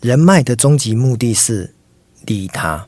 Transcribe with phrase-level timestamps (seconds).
[0.00, 1.70] 人脉的终极目的是
[2.24, 2.82] 利他。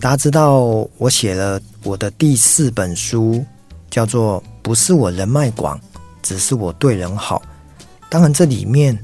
[0.00, 0.58] 大家知道，
[0.98, 3.46] 我写了我的第四本书，
[3.88, 5.80] 叫做《不是我人脉广，
[6.24, 7.40] 只是我对人好》。
[8.10, 8.98] 当然，这里面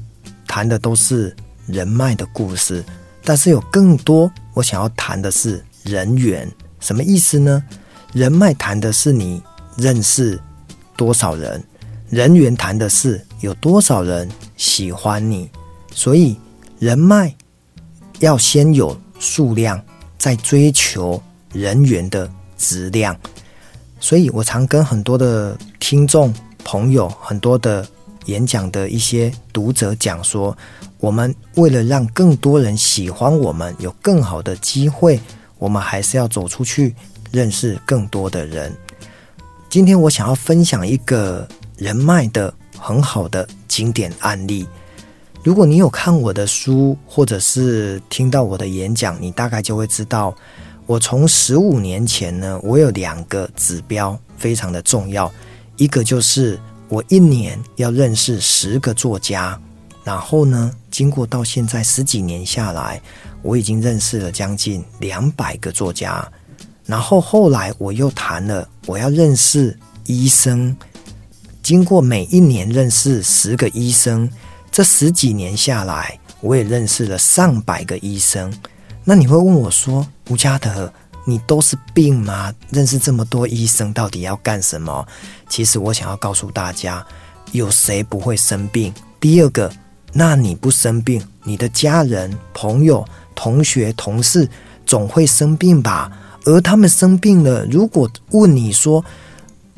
[0.45, 1.33] 谈的都是
[1.67, 2.83] 人脉的故事，
[3.23, 6.45] 但是有更多我想要谈的是人缘。
[6.81, 7.63] 什么意思呢？
[8.11, 9.41] 人脉谈的是你
[9.77, 10.37] 认识
[10.97, 11.63] 多少人，
[12.09, 14.29] 人缘谈的是有多少人
[14.61, 15.49] 喜欢你。
[15.91, 16.37] 所以
[16.77, 17.35] 人脉
[18.19, 19.83] 要先有数量，
[20.19, 21.19] 再追求
[21.51, 23.17] 人缘的质量。
[23.99, 26.31] 所以我常跟很多的听众
[26.63, 27.83] 朋友、很多的
[28.25, 30.55] 演讲的一些读者讲说，
[30.99, 35.19] 我们为了让更多人喜欢我们，有更好的机会，
[35.57, 36.95] 我们还是要走出去。
[37.31, 38.75] 认识更多的人。
[39.69, 44.67] 今天我想要分享一个人脉的很好的经典案例。
[45.41, 50.35] 如果你有看我的书，或者是听到我的演讲，你大概就会知道，
[50.85, 55.31] 我从十五年前呢，我有两个指标非常的重要。
[55.77, 56.59] 一个就是
[56.89, 59.57] 我一年要认识十个作家，
[60.03, 63.01] 然后呢，经过到现在十几年下来，
[63.41, 66.29] 我已经认识了将近两百个作家。
[66.85, 70.75] 然后后来我又谈了，我要认识医生。
[71.61, 74.29] 经过每一年认识十个医生，
[74.71, 78.51] 这十几年下来，我也认识了上百个医生。
[79.03, 80.91] 那你会问我说：“吴家德，
[81.25, 82.53] 你都是病吗？
[82.71, 85.07] 认识这么多医生，到底要干什么？”
[85.49, 87.05] 其实我想要告诉大家，
[87.51, 88.93] 有谁不会生病？
[89.19, 89.71] 第二个，
[90.13, 94.49] 那你不生病，你的家人、朋友、同学、同事
[94.85, 96.11] 总会生病吧？
[96.45, 99.05] 而他们生病了，如果问你说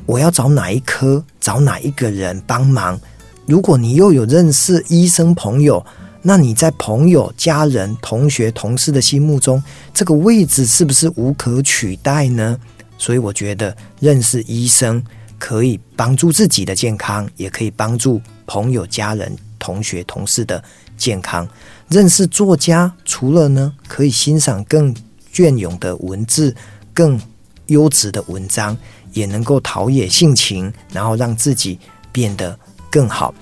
[0.06, 3.00] 我要找哪一科，找哪一个人帮忙，
[3.46, 5.84] 如果你又有认识医生朋友，
[6.22, 12.58] 那你在朋友、家人、同学、同事的心目中，这个位置是不是无可取代呢？
[12.98, 15.02] 所以我觉得认识医生
[15.38, 20.62] 可以帮助自己的健康，也可以帮助朋友、家人、同学、同事的
[20.96, 21.48] 健康。
[21.88, 24.94] 认识作家，除了呢，可以欣赏更。
[25.36, 26.54] 隽永的文字，
[26.92, 27.20] 更
[27.66, 28.78] 优质的文章，
[29.14, 31.78] 也能够陶冶性情，然后让自己
[32.12, 32.58] 变得
[32.90, 33.34] 更好。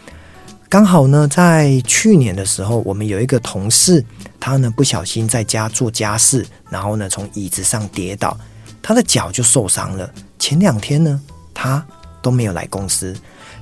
[0.69, 4.03] 刚好呢，在去年的时候，我们有一个同事，
[4.38, 8.38] 他呢不小心在家做家事，然后呢从椅子上跌倒，
[8.81, 10.11] 他的脚就受伤了。
[10.38, 11.21] 前两天呢，
[11.53, 11.84] 他
[12.22, 13.15] 都没有来公司，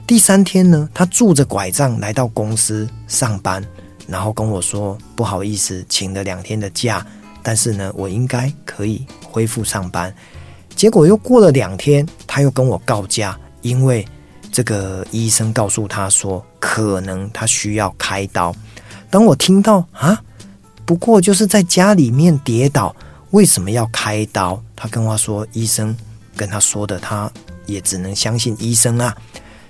[0.07, 3.65] 第三天呢，他拄着拐杖来到公司上班，
[4.07, 7.05] 然后跟我说：“不好意思，请了两天的假。”
[7.43, 10.15] 但是呢，我应该可以恢复上班。
[10.81, 14.03] 结果又过了两天，他又跟我告假，因为
[14.51, 18.51] 这个医生告诉他说，可能他需要开刀。
[19.11, 20.19] 当我听到啊，
[20.87, 22.97] 不过就是在家里面跌倒，
[23.33, 24.59] 为什么要开刀？
[24.75, 25.95] 他跟我说，医生
[26.35, 27.31] 跟他说的，他
[27.67, 29.15] 也只能相信医生啊。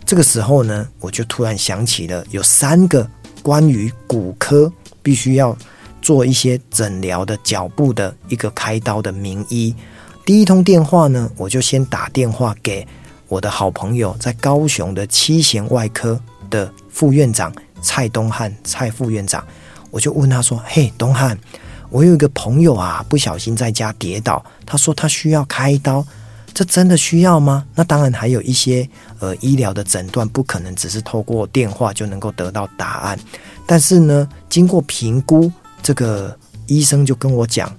[0.07, 3.05] 这个时候呢，我就突然想起了有三个
[3.43, 4.73] 关于骨科
[5.03, 5.57] 必须要。
[6.03, 9.75] 做一些诊疗的脚步的一个开刀的名医，
[10.31, 12.87] 第一通电话呢，我就先打电话给
[13.27, 17.53] 我的好朋友，在高雄的七贤外科的副院长
[17.83, 19.45] 蔡东汉蔡副院长，
[19.91, 21.37] 我就问他说：“嘿，东汉，
[21.89, 26.07] 我有一个朋友啊，不小心在家跌倒，他说他需要开刀，
[26.55, 27.67] 这真的需要吗？
[27.75, 33.19] 那当然还有一些呃医疗的诊断，不可能只是透过电话就能够得到答案，
[33.67, 35.51] 但是呢，经过评估。”
[35.83, 37.75] 这个医生就跟我讲，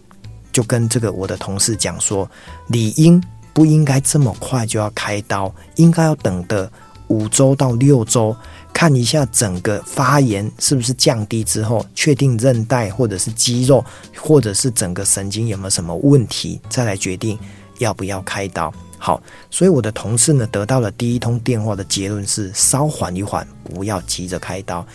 [0.52, 2.30] 就跟这个我的同事讲说，
[2.68, 3.22] 理应
[3.54, 6.72] 不应该这么快就要开刀，应该要等的
[7.08, 8.36] 五周到六周，
[8.72, 13.84] 看一下整个发炎是不是降低之后，确定韧带或者是肌肉
[14.16, 17.38] 或者是整个神经有没有什么问题，再来决定
[17.80, 18.74] 要不要开刀。
[18.98, 24.86] 好，所以我的同事呢得到了第一通电话的结论是稍缓一缓，不要急着开刀。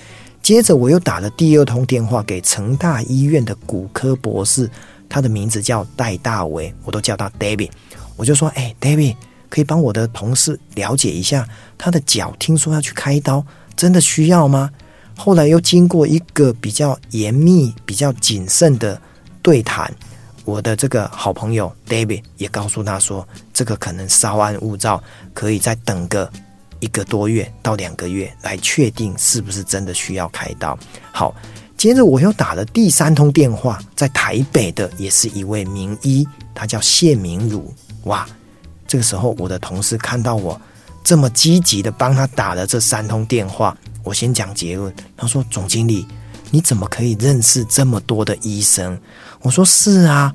[0.41, 4.71] 接着我又打了第二通电话给成大医院的骨科博士，
[5.09, 7.71] 他的名字叫戴大为，我都叫他 David。
[8.17, 9.17] 我就说：“哎，David，
[9.49, 13.45] 可以帮我的同事了解一下他的脚，听说要去开刀，
[13.77, 14.71] 真的需要吗？”
[15.17, 19.01] 后来又经过一个比较严密、比较谨慎的
[19.43, 19.93] 对谈，
[20.45, 26.31] 我的这个好朋友 David 也告诉他说：“这个可能稍安勿躁，可以再等个。”
[26.79, 30.79] 一个多月到两个月来确定是不是真的需要开刀。
[31.11, 31.35] 好，
[31.77, 37.73] 接着我又打了第三通电话，在台北的也是一位名医，他叫谢明儒。
[38.05, 38.27] 哇，
[38.89, 40.61] 这个时候我的同事看到我
[41.05, 43.77] 这么积极的帮他打了这三通电话。
[44.03, 44.95] 我先讲结论。
[45.17, 46.07] 他说：“总经理，
[46.51, 48.99] 你怎么可以认识这么多的医生？”
[49.43, 50.33] 我说：“是啊，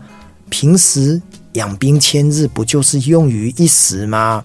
[0.49, 1.21] 平时
[1.53, 4.43] 养兵千日，不就是用于一时吗？”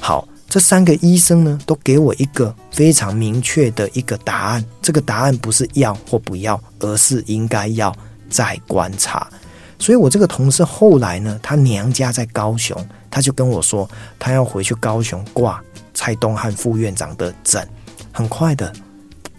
[0.00, 4.64] 好，这三个医生呢，都给我一个非常明确的一个答案。
[4.80, 7.94] 这个答案不是要或不要，而是应该要
[8.30, 9.28] 再观察。
[9.78, 12.74] 所以我这个同事后来呢，他娘家在高雄，
[13.10, 13.88] 他就跟我说，
[14.18, 15.62] 他要回去高雄挂
[15.92, 17.68] 蔡东汉副院长的诊。
[18.12, 18.72] 很快的，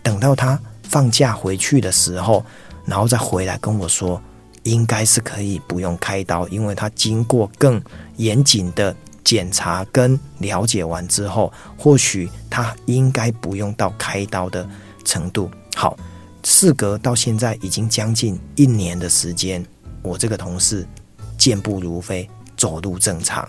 [0.04, 2.46] 等到他放假回去的时候，
[2.86, 4.22] 然后再回来跟我说，
[4.62, 7.82] 应该是可以不用开刀，因为他经过更
[8.18, 8.96] 严谨的
[9.28, 14.66] 检查跟了解完之后，或许他应该不用到开刀的
[15.04, 15.52] 程度。
[15.76, 15.98] 好，
[16.46, 19.62] 事隔到现在已经将近一年的时间。
[20.02, 20.88] 我这个同事
[21.38, 23.46] 健步如飞，走路正常。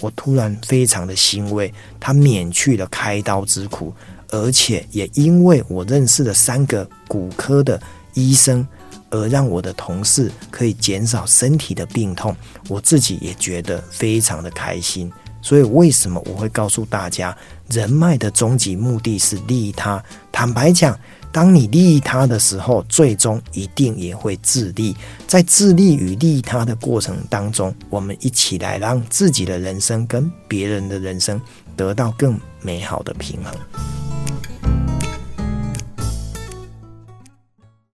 [0.00, 3.94] 我突然非常的欣慰，他免去了开刀之苦，
[4.30, 7.80] 而且也因为我认识了三个骨科的
[8.14, 8.66] 医生，
[9.10, 12.34] 而让我的同事可以减少身体的病痛。
[12.68, 15.10] 我自己也觉得非常的开心。
[15.42, 17.36] 所以，为什么我会告诉大家，
[17.68, 20.02] 人脉的终极目的是利他？
[20.30, 20.98] 坦白讲。
[21.32, 24.96] 当你利他的时候，最终一定也会自利。
[25.28, 31.40] 在自利与利他的过程当中，我们一起来让自己的人生跟别人的人生
[31.76, 33.99] 得到更美好的平衡。